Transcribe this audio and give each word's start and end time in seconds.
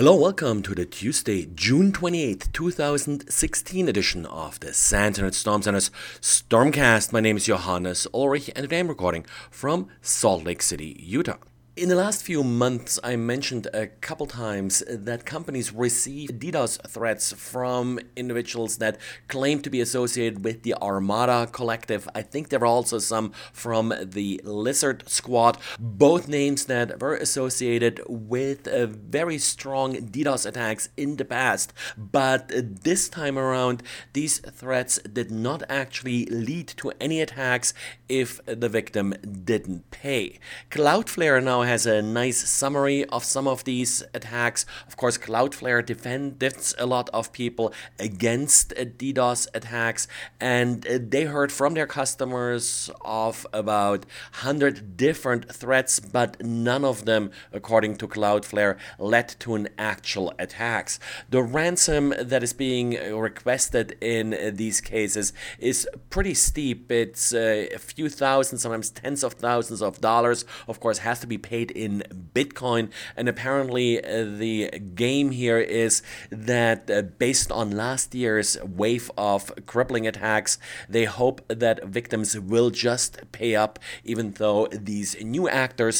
Hello, 0.00 0.14
welcome 0.14 0.62
to 0.62 0.74
the 0.74 0.86
Tuesday, 0.86 1.44
June 1.54 1.92
28th, 1.92 2.50
2016 2.52 3.86
edition 3.86 4.24
of 4.24 4.58
the 4.60 4.72
SANS 4.72 5.18
Internet 5.18 5.34
Storm 5.34 5.60
Center's 5.60 5.90
Stormcast. 6.22 7.12
My 7.12 7.20
name 7.20 7.36
is 7.36 7.44
Johannes 7.44 8.06
Ulrich 8.14 8.48
and 8.56 8.64
today 8.64 8.78
I'm 8.78 8.88
recording 8.88 9.26
from 9.50 9.88
Salt 10.00 10.44
Lake 10.44 10.62
City, 10.62 10.96
Utah. 11.00 11.36
In 11.80 11.88
the 11.88 11.94
last 11.94 12.22
few 12.22 12.44
months, 12.44 12.98
I 13.02 13.16
mentioned 13.16 13.66
a 13.72 13.86
couple 13.86 14.26
times 14.26 14.82
that 14.86 15.24
companies 15.24 15.72
receive 15.72 16.28
DDoS 16.32 16.86
threats 16.86 17.32
from 17.32 17.98
individuals 18.16 18.76
that 18.76 18.98
claim 19.28 19.62
to 19.62 19.70
be 19.70 19.80
associated 19.80 20.44
with 20.44 20.62
the 20.62 20.74
Armada 20.74 21.46
Collective. 21.50 22.06
I 22.14 22.20
think 22.20 22.50
there 22.50 22.58
were 22.58 22.66
also 22.66 22.98
some 22.98 23.32
from 23.54 23.94
the 24.02 24.42
Lizard 24.44 25.08
Squad, 25.08 25.56
both 25.78 26.28
names 26.28 26.66
that 26.66 27.00
were 27.00 27.14
associated 27.14 28.02
with 28.06 28.68
uh, 28.68 28.84
very 28.84 29.38
strong 29.38 29.94
DDoS 29.94 30.44
attacks 30.44 30.90
in 30.98 31.16
the 31.16 31.24
past. 31.24 31.72
But 31.96 32.50
this 32.84 33.08
time 33.08 33.38
around, 33.38 33.82
these 34.12 34.40
threats 34.40 34.98
did 34.98 35.30
not 35.30 35.62
actually 35.70 36.26
lead 36.26 36.68
to 36.76 36.92
any 37.00 37.22
attacks 37.22 37.72
if 38.06 38.38
the 38.44 38.68
victim 38.68 39.14
didn't 39.44 39.90
pay. 39.90 40.38
Cloudflare 40.70 41.42
now 41.42 41.69
has 41.70 41.86
a 41.86 42.02
nice 42.02 42.40
summary 42.50 43.04
of 43.16 43.22
some 43.22 43.46
of 43.46 43.62
these 43.62 44.02
attacks. 44.12 44.66
Of 44.88 44.96
course, 44.96 45.16
Cloudflare 45.16 45.86
defends 45.86 46.74
a 46.76 46.84
lot 46.84 47.08
of 47.10 47.32
people 47.32 47.72
against 48.00 48.72
uh, 48.72 48.86
DDoS 49.00 49.46
attacks, 49.54 50.08
and 50.40 50.84
uh, 50.84 50.98
they 51.00 51.24
heard 51.26 51.52
from 51.52 51.74
their 51.74 51.86
customers 51.86 52.90
of 53.02 53.46
about 53.52 54.00
100 54.42 54.96
different 54.96 55.44
threats, 55.54 56.00
but 56.00 56.44
none 56.44 56.84
of 56.84 57.04
them, 57.04 57.30
according 57.52 57.94
to 57.98 58.08
Cloudflare, 58.08 58.76
led 58.98 59.28
to 59.38 59.54
an 59.54 59.68
actual 59.78 60.34
attacks. 60.40 60.98
The 61.28 61.44
ransom 61.44 62.12
that 62.18 62.42
is 62.42 62.52
being 62.52 62.88
requested 63.28 63.96
in 64.00 64.34
uh, 64.34 64.50
these 64.52 64.80
cases 64.80 65.32
is 65.60 65.88
pretty 66.14 66.34
steep. 66.34 66.90
It's 66.90 67.32
a 67.32 67.68
few 67.78 68.08
thousand, 68.08 68.58
sometimes 68.58 68.90
tens 68.90 69.22
of 69.22 69.34
thousands 69.34 69.82
of 69.82 70.00
dollars. 70.00 70.44
Of 70.66 70.80
course, 70.80 70.98
has 70.98 71.20
to 71.20 71.28
be 71.28 71.38
paid 71.38 71.49
paid 71.50 71.70
in 71.84 71.92
Bitcoin. 72.38 72.84
And 73.16 73.28
apparently, 73.28 73.88
uh, 73.98 74.24
the 74.44 74.70
game 74.94 75.28
here 75.42 75.58
is 75.58 76.02
that 76.30 76.80
uh, 76.90 77.02
based 77.02 77.50
on 77.60 77.66
last 77.84 78.14
year's 78.14 78.50
wave 78.82 79.10
of 79.18 79.52
crippling 79.66 80.06
attacks, 80.06 80.52
they 80.88 81.06
hope 81.20 81.38
that 81.48 81.84
victims 81.84 82.38
will 82.52 82.70
just 82.70 83.10
pay 83.32 83.52
up, 83.64 83.78
even 84.04 84.26
though 84.42 84.68
these 84.90 85.10
new 85.36 85.48
actors 85.48 85.96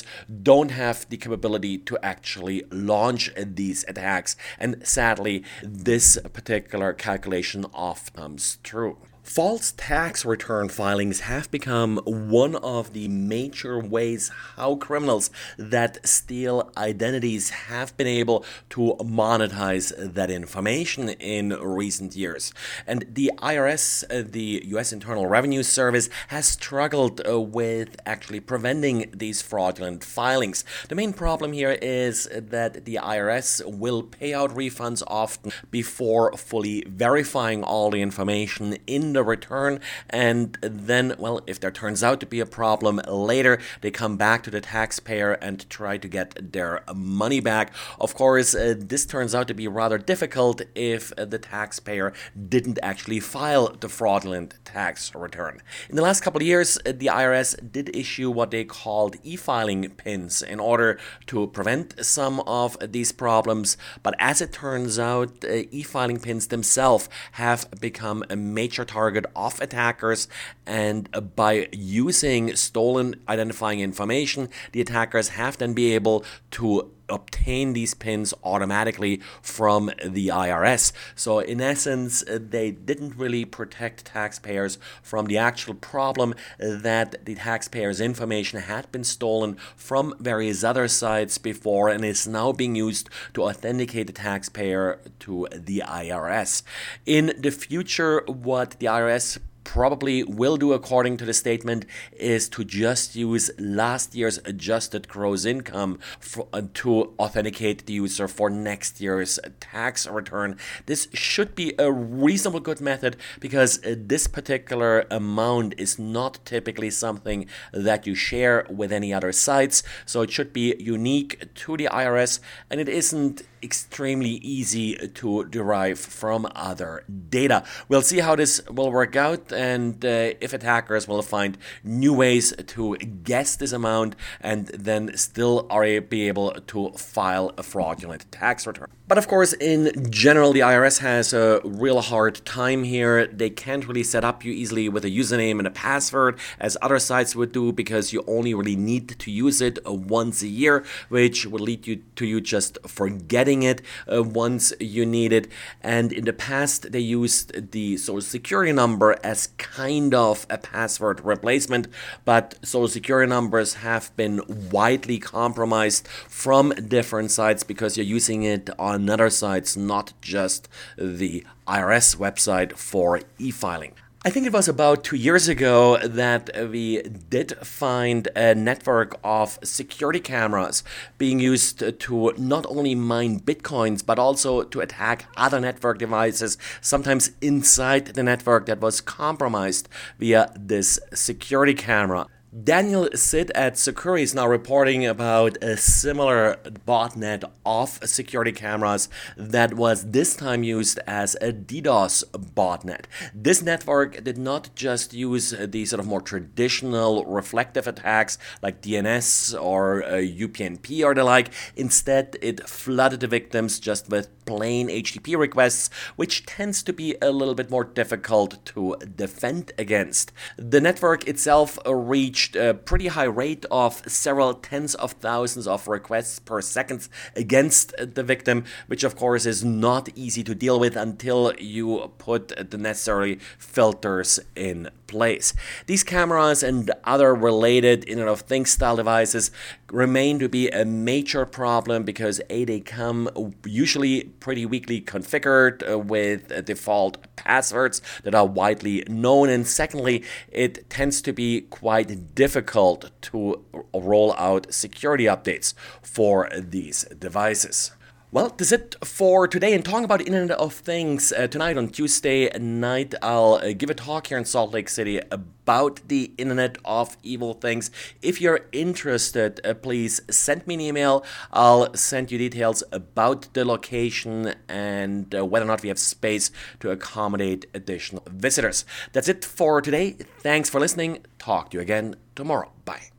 don't 0.50 0.70
have 0.70 0.98
the 1.10 1.16
capability 1.24 1.76
to 1.88 1.98
actually 2.02 2.58
launch 2.70 3.30
these 3.36 3.84
attacks. 3.88 4.36
And 4.58 4.70
sadly, 4.96 5.36
this 5.62 6.18
particular 6.32 6.92
calculation 6.92 7.66
often 7.74 8.30
comes 8.30 8.58
true. 8.62 8.96
False 9.22 9.72
tax 9.76 10.24
return 10.24 10.70
filings 10.70 11.20
have 11.20 11.50
become 11.50 11.98
one 12.04 12.56
of 12.56 12.94
the 12.94 13.06
major 13.06 13.78
ways 13.78 14.30
how 14.56 14.76
criminals 14.76 15.30
that 15.58 16.04
steal 16.08 16.72
identities 16.76 17.50
have 17.50 17.94
been 17.96 18.06
able 18.06 18.44
to 18.70 18.96
monetize 19.00 19.92
that 20.14 20.30
information 20.30 21.10
in 21.10 21.50
recent 21.50 22.16
years. 22.16 22.52
And 22.86 23.04
the 23.12 23.30
IRS, 23.38 24.04
uh, 24.04 24.26
the 24.26 24.62
US 24.68 24.92
Internal 24.92 25.26
Revenue 25.26 25.62
Service, 25.62 26.08
has 26.28 26.46
struggled 26.46 27.20
uh, 27.28 27.40
with 27.40 27.96
actually 28.06 28.40
preventing 28.40 29.10
these 29.14 29.42
fraudulent 29.42 30.02
filings. 30.02 30.64
The 30.88 30.94
main 30.94 31.12
problem 31.12 31.52
here 31.52 31.78
is 31.82 32.28
that 32.32 32.84
the 32.86 32.98
IRS 33.00 33.64
will 33.66 34.02
pay 34.02 34.32
out 34.32 34.50
refunds 34.50 35.02
often 35.06 35.52
before 35.70 36.32
fully 36.36 36.84
verifying 36.88 37.62
all 37.62 37.90
the 37.90 38.02
information 38.02 38.78
in 38.86 39.09
the 39.12 39.22
return. 39.22 39.80
And 40.08 40.56
then, 40.62 41.14
well, 41.18 41.40
if 41.46 41.60
there 41.60 41.70
turns 41.70 42.02
out 42.02 42.20
to 42.20 42.26
be 42.26 42.40
a 42.40 42.46
problem 42.46 43.00
later, 43.06 43.58
they 43.80 43.90
come 43.90 44.16
back 44.16 44.42
to 44.44 44.50
the 44.50 44.60
taxpayer 44.60 45.32
and 45.32 45.68
try 45.70 45.96
to 45.98 46.08
get 46.08 46.52
their 46.52 46.82
money 46.94 47.40
back. 47.40 47.72
Of 47.98 48.14
course, 48.14 48.54
uh, 48.54 48.74
this 48.76 49.06
turns 49.06 49.34
out 49.34 49.48
to 49.48 49.54
be 49.54 49.68
rather 49.68 49.98
difficult 49.98 50.62
if 50.74 51.12
uh, 51.12 51.24
the 51.24 51.38
taxpayer 51.38 52.12
didn't 52.48 52.78
actually 52.82 53.20
file 53.20 53.68
the 53.80 53.88
fraudulent 53.88 54.54
tax 54.64 55.14
return. 55.14 55.60
In 55.88 55.96
the 55.96 56.02
last 56.02 56.20
couple 56.20 56.40
of 56.40 56.46
years, 56.46 56.78
uh, 56.78 56.92
the 56.92 57.06
IRS 57.06 57.72
did 57.72 57.94
issue 57.96 58.30
what 58.30 58.50
they 58.50 58.64
called 58.64 59.16
e 59.22 59.36
filing 59.36 59.90
pins 59.90 60.42
in 60.42 60.60
order 60.60 60.98
to 61.26 61.46
prevent 61.48 62.04
some 62.04 62.40
of 62.40 62.76
these 62.80 63.12
problems. 63.12 63.76
But 64.02 64.14
as 64.18 64.40
it 64.40 64.52
turns 64.52 64.98
out, 64.98 65.44
uh, 65.44 65.62
e 65.70 65.82
filing 65.82 66.20
pins 66.20 66.48
themselves 66.48 67.08
have 67.32 67.68
become 67.80 68.24
a 68.28 68.36
major 68.36 68.84
target 68.84 68.99
target 69.00 69.24
of 69.34 69.58
attackers. 69.62 70.28
And 70.66 71.08
by 71.34 71.68
using 71.72 72.54
stolen 72.54 73.06
identifying 73.28 73.80
information, 73.80 74.48
the 74.72 74.82
attackers 74.82 75.28
have 75.40 75.56
then 75.56 75.72
be 75.72 75.94
able 75.94 76.24
to 76.56 76.90
obtain 77.10 77.72
these 77.72 77.94
pins 77.94 78.32
automatically 78.44 79.20
from 79.42 79.90
the 80.04 80.28
IRS. 80.28 80.92
So, 81.14 81.40
in 81.40 81.60
essence, 81.60 82.24
they 82.28 82.70
didn't 82.70 83.16
really 83.16 83.44
protect 83.44 84.06
taxpayers 84.06 84.78
from 85.02 85.26
the 85.26 85.38
actual 85.38 85.74
problem 85.74 86.34
that 86.58 87.24
the 87.24 87.34
taxpayers' 87.34 88.00
information 88.00 88.60
had 88.60 88.90
been 88.92 89.04
stolen 89.04 89.56
from 89.76 90.14
various 90.18 90.64
other 90.64 90.88
sites 90.88 91.38
before 91.38 91.88
and 91.88 92.04
is 92.04 92.26
now 92.26 92.52
being 92.52 92.74
used 92.74 93.10
to 93.34 93.42
authenticate 93.42 94.06
the 94.06 94.12
taxpayer 94.12 95.00
to 95.20 95.48
the 95.52 95.82
IRS. 95.86 96.62
In 97.06 97.34
the 97.38 97.50
future, 97.50 98.22
what 98.26 98.78
the 98.78 98.86
IRS 98.86 99.38
probably 99.70 100.24
will 100.24 100.56
do 100.56 100.72
according 100.72 101.16
to 101.16 101.24
the 101.24 101.32
statement 101.32 101.86
is 102.16 102.48
to 102.48 102.64
just 102.64 103.14
use 103.14 103.52
last 103.56 104.16
year's 104.16 104.38
adjusted 104.44 105.06
gross 105.06 105.44
income 105.44 105.96
for, 106.18 106.48
uh, 106.52 106.62
to 106.74 107.14
authenticate 107.20 107.86
the 107.86 107.92
user 107.92 108.26
for 108.26 108.50
next 108.50 109.00
year's 109.00 109.38
tax 109.60 110.08
return. 110.08 110.56
This 110.86 111.06
should 111.12 111.54
be 111.54 111.72
a 111.78 111.92
reasonable 111.92 112.58
good 112.58 112.80
method 112.80 113.16
because 113.38 113.78
uh, 113.84 113.94
this 113.96 114.26
particular 114.26 115.06
amount 115.08 115.74
is 115.78 116.00
not 116.00 116.44
typically 116.44 116.90
something 116.90 117.46
that 117.72 118.08
you 118.08 118.16
share 118.16 118.66
with 118.68 118.90
any 118.90 119.14
other 119.14 119.30
sites. 119.30 119.84
So 120.04 120.22
it 120.22 120.32
should 120.32 120.52
be 120.52 120.74
unique 120.80 121.54
to 121.54 121.76
the 121.76 121.88
IRS 121.92 122.40
and 122.70 122.80
it 122.80 122.88
isn't 122.88 123.42
extremely 123.62 124.36
easy 124.56 124.96
to 124.96 125.44
derive 125.44 125.98
from 125.98 126.46
other 126.54 127.04
data. 127.28 127.64
We'll 127.88 128.02
see 128.02 128.20
how 128.20 128.36
this 128.36 128.60
will 128.68 128.90
work 128.90 129.16
out 129.16 129.52
and 129.52 130.04
uh, 130.04 130.34
if 130.40 130.52
attackers 130.52 131.06
will 131.06 131.22
find 131.22 131.58
new 131.84 132.14
ways 132.14 132.54
to 132.66 132.96
guess 132.96 133.56
this 133.56 133.72
amount 133.72 134.16
and 134.40 134.68
then 134.68 135.16
still 135.16 135.66
are 135.70 135.80
be 136.00 136.28
able 136.28 136.52
to 136.52 136.90
file 136.90 137.52
a 137.56 137.62
fraudulent 137.62 138.30
tax 138.30 138.66
return. 138.66 138.88
But 139.08 139.18
of 139.18 139.26
course, 139.26 139.52
in 139.54 140.08
general, 140.10 140.52
the 140.52 140.60
IRS 140.60 141.00
has 141.00 141.32
a 141.32 141.60
real 141.64 142.00
hard 142.00 142.44
time 142.44 142.84
here. 142.84 143.26
They 143.26 143.50
can't 143.50 143.86
really 143.88 144.04
set 144.04 144.24
up 144.24 144.44
you 144.44 144.52
easily 144.52 144.88
with 144.88 145.04
a 145.04 145.10
username 145.10 145.58
and 145.58 145.66
a 145.66 145.72
password 145.72 146.38
as 146.60 146.76
other 146.80 147.00
sites 147.00 147.34
would 147.34 147.50
do 147.50 147.72
because 147.72 148.12
you 148.12 148.22
only 148.28 148.54
really 148.54 148.76
need 148.76 149.08
to 149.18 149.30
use 149.32 149.60
it 149.60 149.78
once 149.84 150.42
a 150.42 150.46
year, 150.46 150.84
which 151.08 151.44
would 151.44 151.60
lead 151.60 151.88
you 151.88 151.96
to 152.14 152.24
you 152.24 152.40
just 152.40 152.78
forgetting 152.86 153.49
it 153.50 153.82
uh, 154.10 154.22
once 154.22 154.72
you 154.80 155.04
need 155.04 155.32
it. 155.32 155.48
And 155.82 156.12
in 156.12 156.24
the 156.24 156.32
past, 156.32 156.92
they 156.92 157.00
used 157.00 157.72
the 157.72 157.96
social 157.96 158.20
security 158.20 158.72
number 158.72 159.16
as 159.22 159.48
kind 159.58 160.14
of 160.14 160.46
a 160.48 160.58
password 160.58 161.20
replacement, 161.24 161.88
but 162.24 162.58
social 162.62 162.88
security 162.88 163.28
numbers 163.28 163.74
have 163.74 164.14
been 164.16 164.40
widely 164.70 165.18
compromised 165.18 166.06
from 166.28 166.70
different 166.70 167.30
sites 167.30 167.62
because 167.64 167.96
you're 167.96 168.06
using 168.06 168.42
it 168.42 168.70
on 168.78 169.08
other 169.10 169.30
sites, 169.30 169.76
not 169.76 170.12
just 170.20 170.68
the 170.96 171.44
IRS 171.66 172.16
website 172.16 172.76
for 172.76 173.20
e 173.38 173.50
filing. 173.50 173.92
I 174.22 174.28
think 174.28 174.46
it 174.46 174.52
was 174.52 174.68
about 174.68 175.02
two 175.02 175.16
years 175.16 175.48
ago 175.48 175.96
that 175.96 176.50
we 176.68 177.00
did 177.00 177.56
find 177.66 178.28
a 178.36 178.54
network 178.54 179.18
of 179.24 179.58
security 179.62 180.20
cameras 180.20 180.84
being 181.16 181.38
used 181.40 181.98
to 182.00 182.34
not 182.36 182.66
only 182.68 182.94
mine 182.94 183.40
bitcoins 183.40 184.04
but 184.04 184.18
also 184.18 184.62
to 184.62 184.80
attack 184.80 185.24
other 185.38 185.58
network 185.58 185.96
devices, 185.96 186.58
sometimes 186.82 187.30
inside 187.40 188.08
the 188.08 188.22
network 188.22 188.66
that 188.66 188.82
was 188.82 189.00
compromised 189.00 189.88
via 190.18 190.52
this 190.54 191.00
security 191.14 191.72
camera. 191.72 192.26
Daniel 192.52 193.08
Cid 193.14 193.52
at 193.52 193.74
Sucuri 193.74 194.22
is 194.22 194.34
now 194.34 194.48
reporting 194.48 195.06
about 195.06 195.56
a 195.62 195.76
similar 195.76 196.56
botnet 196.84 197.44
of 197.64 198.00
security 198.02 198.50
cameras 198.50 199.08
that 199.36 199.74
was 199.74 200.10
this 200.10 200.34
time 200.34 200.64
used 200.64 200.98
as 201.06 201.36
a 201.36 201.52
DDoS 201.52 202.24
botnet. 202.56 203.04
This 203.32 203.62
network 203.62 204.24
did 204.24 204.36
not 204.36 204.74
just 204.74 205.14
use 205.14 205.50
the 205.50 205.84
sort 205.84 206.00
of 206.00 206.08
more 206.08 206.20
traditional 206.20 207.24
reflective 207.24 207.86
attacks 207.86 208.36
like 208.62 208.82
DNS 208.82 209.62
or 209.62 210.02
uh, 210.02 210.14
UPnP 210.14 211.04
or 211.04 211.14
the 211.14 211.22
like. 211.22 211.50
Instead, 211.76 212.36
it 212.42 212.68
flooded 212.68 213.20
the 213.20 213.28
victims 213.28 213.78
just 213.78 214.08
with 214.08 214.39
plain 214.50 214.88
HTTP 214.88 215.38
requests, 215.38 215.90
which 216.16 216.44
tends 216.44 216.82
to 216.82 216.92
be 216.92 217.14
a 217.22 217.30
little 217.30 217.54
bit 217.54 217.70
more 217.70 217.84
difficult 217.84 218.64
to 218.64 218.96
defend 219.14 219.70
against. 219.78 220.32
The 220.56 220.80
network 220.80 221.28
itself 221.28 221.78
reached 221.86 222.56
a 222.56 222.74
pretty 222.74 223.06
high 223.06 223.30
rate 223.30 223.64
of 223.70 224.02
several 224.10 224.54
tens 224.54 224.96
of 224.96 225.12
thousands 225.12 225.68
of 225.68 225.86
requests 225.86 226.40
per 226.40 226.60
second 226.60 227.08
against 227.36 227.94
the 227.96 228.24
victim, 228.24 228.64
which 228.88 229.04
of 229.04 229.14
course 229.14 229.46
is 229.46 229.64
not 229.64 230.08
easy 230.16 230.42
to 230.42 230.54
deal 230.56 230.80
with 230.80 230.96
until 230.96 231.54
you 231.58 232.10
put 232.18 232.48
the 232.70 232.78
necessary 232.78 233.38
filters 233.56 234.40
in 234.56 234.90
place. 235.06 235.54
These 235.86 236.02
cameras 236.02 236.62
and 236.62 236.90
other 237.04 237.34
related 237.34 238.08
Internet 238.08 238.32
of 238.32 238.40
Things 238.40 238.70
style 238.70 238.96
devices 238.96 239.50
remain 239.92 240.38
to 240.38 240.48
be 240.48 240.68
a 240.70 240.84
major 240.84 241.44
problem 241.46 242.04
because 242.04 242.40
A, 242.50 242.64
they 242.64 242.80
come 242.80 243.54
usually 243.64 244.24
pretty 244.40 244.64
weakly 244.66 245.00
configured 245.00 245.88
uh, 245.88 245.98
with 245.98 246.64
default 246.64 247.18
passwords 247.36 248.00
that 248.22 248.34
are 248.34 248.46
widely 248.46 249.04
known, 249.08 249.48
and 249.48 249.66
secondly, 249.66 250.24
it 250.50 250.88
tends 250.90 251.22
to 251.22 251.32
be 251.32 251.62
quite 251.62 252.34
difficult 252.34 253.10
to 253.22 253.64
roll 253.94 254.34
out 254.34 254.72
security 254.72 255.24
updates 255.24 255.74
for 256.02 256.48
these 256.54 257.04
devices. 257.18 257.92
Well, 258.32 258.50
that's 258.56 258.70
it 258.70 258.94
for 259.04 259.48
today. 259.48 259.74
And 259.74 259.84
talking 259.84 260.04
about 260.04 260.20
Internet 260.20 260.56
of 260.56 260.72
Things, 260.72 261.32
uh, 261.32 261.48
tonight 261.48 261.76
on 261.76 261.88
Tuesday 261.88 262.48
night, 262.56 263.12
I'll 263.20 263.54
uh, 263.54 263.72
give 263.72 263.90
a 263.90 263.94
talk 263.94 264.28
here 264.28 264.38
in 264.38 264.44
Salt 264.44 264.72
Lake 264.72 264.88
City 264.88 265.20
about 265.32 266.02
the 266.06 266.30
Internet 266.38 266.78
of 266.84 267.16
Evil 267.24 267.54
Things. 267.54 267.90
If 268.22 268.40
you're 268.40 268.68
interested, 268.70 269.60
uh, 269.64 269.74
please 269.74 270.20
send 270.30 270.64
me 270.68 270.74
an 270.74 270.80
email. 270.80 271.24
I'll 271.52 271.92
send 271.96 272.30
you 272.30 272.38
details 272.38 272.84
about 272.92 273.52
the 273.52 273.64
location 273.64 274.54
and 274.68 275.34
uh, 275.34 275.44
whether 275.44 275.64
or 275.64 275.68
not 275.68 275.82
we 275.82 275.88
have 275.88 275.98
space 275.98 276.52
to 276.78 276.92
accommodate 276.92 277.66
additional 277.74 278.22
visitors. 278.30 278.84
That's 279.12 279.28
it 279.28 279.44
for 279.44 279.80
today. 279.80 280.12
Thanks 280.38 280.70
for 280.70 280.78
listening. 280.78 281.26
Talk 281.40 281.70
to 281.70 281.78
you 281.78 281.80
again 281.80 282.14
tomorrow. 282.36 282.70
Bye. 282.84 283.10